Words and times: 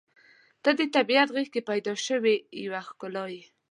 •ته 0.63 0.69
د 0.79 0.81
طبیعت 0.95 1.29
غېږ 1.35 1.49
کې 1.53 1.61
پیدا 1.69 1.93
شوې 2.07 2.35
یوه 2.65 2.81
ښکلا 2.87 3.25
یې. 3.33 3.43